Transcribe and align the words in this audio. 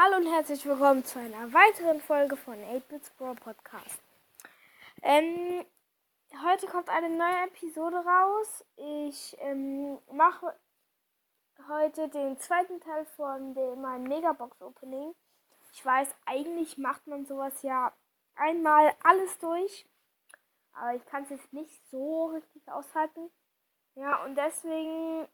Hallo 0.00 0.18
und 0.18 0.32
herzlich 0.32 0.64
willkommen 0.64 1.04
zu 1.04 1.18
einer 1.18 1.52
weiteren 1.52 2.00
Folge 2.00 2.36
von 2.36 2.54
8-Bits 2.54 3.10
Brawl 3.18 3.34
Podcast. 3.34 4.00
Ähm, 5.02 5.64
heute 6.44 6.68
kommt 6.68 6.88
eine 6.88 7.10
neue 7.10 7.46
Episode 7.48 7.96
raus. 7.96 8.64
Ich 8.76 9.36
ähm, 9.40 9.98
mache 10.12 10.54
heute 11.68 12.08
den 12.10 12.38
zweiten 12.38 12.80
Teil 12.80 13.06
von 13.16 13.54
dem, 13.54 13.80
meinem 13.80 14.04
Megabox 14.04 14.62
Opening. 14.62 15.16
Ich 15.72 15.84
weiß, 15.84 16.06
eigentlich 16.26 16.78
macht 16.78 17.04
man 17.08 17.26
sowas 17.26 17.60
ja 17.62 17.92
einmal 18.36 18.94
alles 19.02 19.36
durch. 19.40 19.84
Aber 20.74 20.94
ich 20.94 21.04
kann 21.06 21.24
es 21.24 21.30
jetzt 21.30 21.52
nicht 21.52 21.82
so 21.90 22.26
richtig 22.26 22.70
aushalten. 22.70 23.32
Ja, 23.96 24.22
und 24.24 24.36
deswegen. 24.36 25.26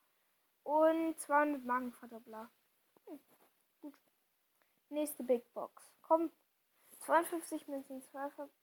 und 0.64 1.20
200 1.20 1.66
Magenverdoppler. 1.66 2.50
Hm, 3.08 3.20
gut. 3.82 4.00
Nächste 4.88 5.24
Big 5.24 5.52
Box. 5.52 5.94
Komm. 6.02 6.32
52 7.00 7.68
Münzen, 7.68 8.02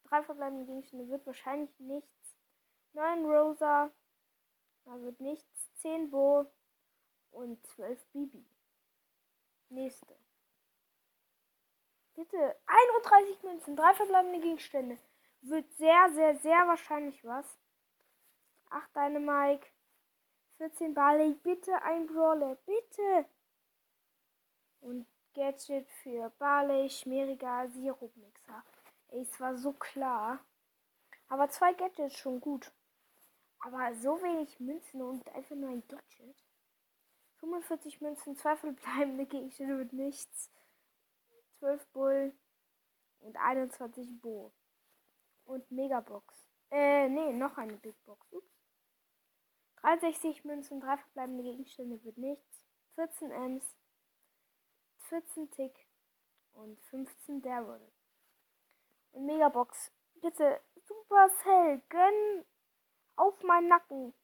3 0.04 0.22
verbleibende 0.22 0.64
Gegenstände 0.64 1.06
wird 1.10 1.26
wahrscheinlich 1.26 1.78
nichts. 1.78 2.35
9 2.96 3.26
Rosa, 3.26 3.90
da 4.86 5.00
wird 5.02 5.20
nichts, 5.20 5.74
10 5.82 6.10
Bo 6.10 6.50
und 7.30 7.64
12 7.66 8.02
Bibi. 8.06 8.42
Nächste. 9.68 10.16
Bitte, 12.14 12.56
31 12.64 13.42
Münzen, 13.42 13.76
3 13.76 13.94
verbleibende 13.94 14.40
Gegenstände. 14.40 14.98
Wird 15.42 15.70
sehr, 15.74 16.10
sehr, 16.14 16.38
sehr 16.38 16.66
wahrscheinlich 16.66 17.22
was. 17.22 17.58
8 18.70 18.96
Dynamike, 18.96 19.66
14 20.56 20.94
Barley, 20.94 21.34
bitte 21.34 21.74
ein 21.82 22.06
Brawler, 22.06 22.56
bitte. 22.64 23.26
Und 24.80 25.06
Gadget 25.34 25.86
für 26.02 26.30
Barley, 26.38 26.88
schmieriger 26.88 27.68
Sirupmixer. 27.68 28.64
Ey, 29.08 29.20
es 29.20 29.38
war 29.38 29.54
so 29.54 29.74
klar. 29.74 30.38
Aber 31.28 31.50
zwei 31.50 31.74
Gadgets 31.74 32.16
schon 32.16 32.40
gut. 32.40 32.72
Aber 33.66 33.92
so 33.96 34.22
wenig 34.22 34.60
Münzen 34.60 35.02
und 35.02 35.28
einfach 35.30 35.56
nur 35.56 35.70
ein 35.70 35.82
Gadget. 35.88 36.44
45 37.40 38.00
Münzen, 38.00 38.36
2 38.36 38.56
verbleibende 38.58 39.26
Gegenstände 39.26 39.74
mit 39.74 39.92
nichts. 39.92 40.52
12 41.58 41.84
Bull 41.88 42.32
und 43.18 43.36
21 43.36 44.20
Bo. 44.20 44.52
Und 45.46 45.68
Megabox. 45.72 46.32
Äh, 46.70 47.08
nee, 47.08 47.32
noch 47.32 47.58
eine 47.58 47.76
Big 47.76 47.96
Box. 48.04 48.32
Ups. 48.32 48.46
63 49.80 50.44
Münzen, 50.44 50.78
3 50.78 50.98
verbleibende 50.98 51.42
Gegenstände 51.42 52.04
wird 52.04 52.18
nichts. 52.18 52.64
14 52.94 53.32
Ms, 53.32 53.76
14 55.08 55.50
Tick 55.50 55.74
und 56.52 56.80
15 56.82 57.42
Daryl. 57.42 57.92
Und 59.10 59.26
Megabox. 59.26 59.90
Bitte, 60.22 60.60
Supercell, 60.84 61.82
gönn 61.88 62.44
auf 63.16 63.42
meinen 63.42 63.68
Nacken. 63.68 64.14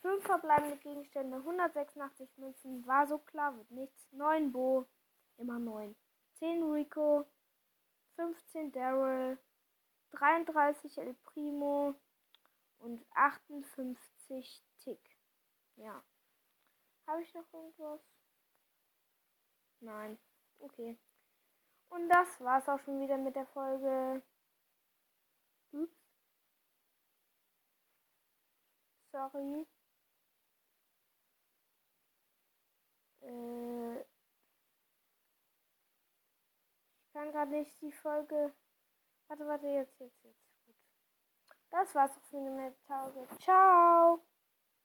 Fünf 0.00 0.24
verbleibende 0.24 0.76
Gegenstände, 0.76 1.38
186 1.38 2.36
Münzen, 2.36 2.86
war 2.86 3.06
so 3.06 3.18
klar, 3.18 3.56
wird 3.56 3.70
nichts. 3.70 4.12
9 4.12 4.52
Bo, 4.52 4.86
immer 5.38 5.58
9. 5.58 5.96
10 6.38 6.62
Rico, 6.62 7.26
15 8.14 8.72
Daryl, 8.72 9.38
33 10.12 10.98
El 10.98 11.14
Primo 11.14 11.94
und 12.78 13.04
58 13.14 14.62
Tick. 14.78 15.18
Ja. 15.76 16.02
Habe 17.06 17.22
ich 17.22 17.34
noch 17.34 17.52
irgendwas? 17.52 18.00
Nein. 19.80 20.18
Okay. 20.58 20.98
Und 21.88 22.08
das 22.08 22.40
war's 22.40 22.68
auch 22.68 22.80
schon 22.80 23.00
wieder 23.00 23.16
mit 23.16 23.34
der 23.34 23.46
Folge. 23.46 24.22
Ups. 25.72 25.97
Sorry. 29.10 29.66
Äh, 33.22 34.00
ich 34.00 34.06
kann 37.12 37.32
gerade 37.32 37.50
nicht 37.50 37.80
die 37.80 37.92
Folge. 37.92 38.54
Warte, 39.28 39.46
warte, 39.46 39.66
jetzt, 39.66 39.98
jetzt, 40.00 40.24
jetzt. 40.24 40.64
Gut. 40.64 40.76
Das 41.70 41.94
war's 41.94 42.16
auch 42.16 42.22
für 42.30 42.38
eine 42.38 42.74
Tage. 42.86 43.26
Ciao. 43.40 44.22